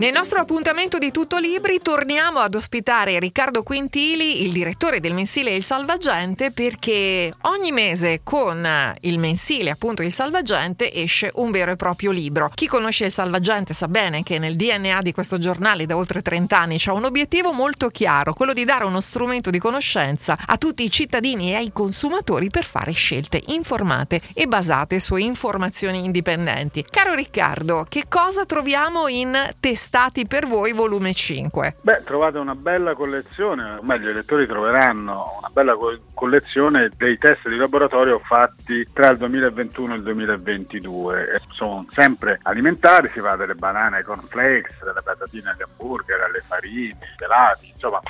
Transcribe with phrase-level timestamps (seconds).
[0.00, 5.54] Nel nostro appuntamento di Tutto Libri torniamo ad ospitare Riccardo Quintili, il direttore del mensile
[5.54, 8.66] Il Salvagente, perché ogni mese con
[9.02, 12.50] il mensile, appunto Il Salvagente, esce un vero e proprio libro.
[12.54, 16.58] Chi conosce Il Salvagente sa bene che nel DNA di questo giornale da oltre 30
[16.58, 20.82] anni c'è un obiettivo molto chiaro, quello di dare uno strumento di conoscenza a tutti
[20.82, 26.86] i cittadini e ai consumatori per fare scelte informate e basate su informazioni indipendenti.
[26.88, 29.88] Caro Riccardo, che cosa troviamo in testata?
[29.90, 31.78] Stati per voi, volume 5.
[31.80, 37.18] Beh, trovate una bella collezione, o meglio i lettori troveranno una bella co- collezione dei
[37.18, 41.42] test di laboratorio fatti tra il 2021 e il 2022.
[41.48, 46.96] Sono sempre alimentari, si va dalle banane ai cornflakes, dalle patatine agli hamburger, alle farine,
[47.00, 48.00] ai gelati, insomma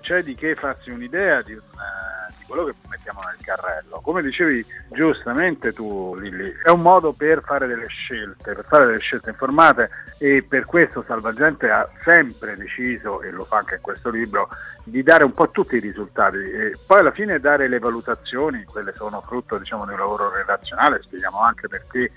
[0.00, 1.60] c'è di che farsi un'idea di, un,
[2.48, 4.00] quello che mettiamo nel carrello.
[4.02, 8.98] Come dicevi giustamente tu Lilli, è un modo per fare delle scelte, per fare delle
[8.98, 14.08] scelte informate e per questo Salvagente ha sempre deciso, e lo fa anche in questo
[14.08, 14.48] libro,
[14.82, 18.94] di dare un po' tutti i risultati e poi alla fine dare le valutazioni, quelle
[18.96, 22.10] sono frutto diciamo, di un lavoro relazionale, spieghiamo anche perché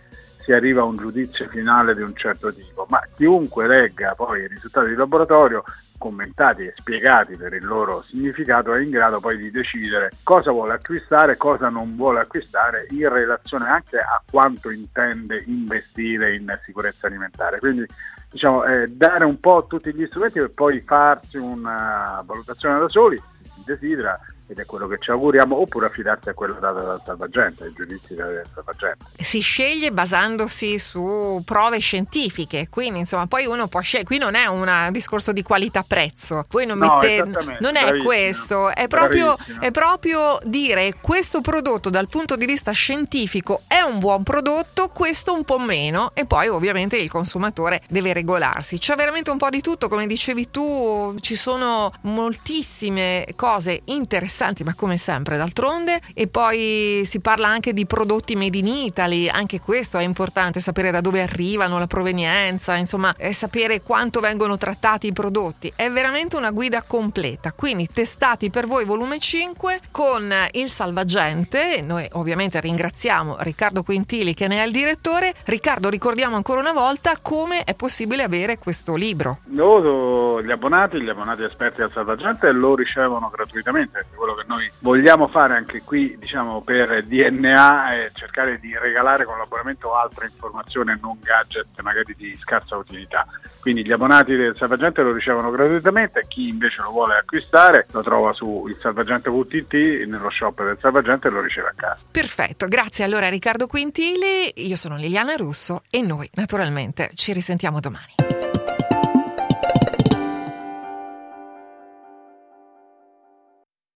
[0.44, 4.48] si arriva a un giudizio finale di un certo tipo, ma chiunque legga poi i
[4.48, 5.64] risultati di laboratorio
[5.98, 10.74] commentati e spiegati per il loro significato è in grado poi di decidere cosa vuole
[10.74, 17.60] acquistare, cosa non vuole acquistare in relazione anche a quanto intende investire in sicurezza alimentare.
[17.60, 17.86] Quindi
[18.32, 23.22] diciamo, eh, dare un po' tutti gli strumenti per poi farsi una valutazione da soli,
[23.44, 24.20] si desidera,
[24.52, 28.16] ed è quello che ci auguriamo, oppure affidarsi a quello dato dal salvagente, ai giudizi
[28.16, 29.06] del salvagente.
[29.18, 34.48] Si sceglie basandosi su prove scientifiche, quindi insomma poi uno può scegliere, qui non è
[34.48, 37.24] un discorso di qualità-prezzo, voi non, no, mette,
[37.62, 43.62] non è questo, è proprio, è proprio dire questo prodotto dal punto di vista scientifico
[43.68, 48.78] è un buon prodotto, questo un po' meno e poi ovviamente il consumatore deve regolarsi.
[48.78, 54.64] C'è veramente un po' di tutto, come dicevi tu, ci sono moltissime cose interessanti interessanti,
[54.64, 56.00] ma come sempre d'altronde.
[56.14, 60.92] E poi si parla anche di prodotti made in Italy, anche questo è importante, sapere
[60.92, 65.72] da dove arrivano, la provenienza, insomma, sapere quanto vengono trattati i prodotti.
[65.76, 67.54] È veramente una guida completa.
[67.54, 71.82] Quindi testati per voi volume 5 con il salvagente.
[71.82, 75.34] Noi ovviamente ringraziamo Riccardo Quintili che ne è il direttore.
[75.46, 79.40] Riccardo, ricordiamo ancora una volta come è possibile avere questo libro.
[79.46, 84.08] No, gli abbonati, gli abbonati esperti al salvagente lo ricevono gratuitamente.
[84.16, 89.26] Quello quello che noi vogliamo fare anche qui diciamo, per DNA è cercare di regalare
[89.26, 93.26] con l'abbonamento altre informazioni e non gadget magari di scarsa utilità.
[93.60, 98.34] Quindi gli abbonati del Salvagente lo ricevono gratuitamente, chi invece lo vuole acquistare lo trova
[98.34, 102.00] su il salvagente.it nello shop del Salvagente e lo riceve a casa.
[102.10, 108.51] Perfetto, grazie allora Riccardo Quintili, io sono Liliana Russo e noi naturalmente ci risentiamo domani.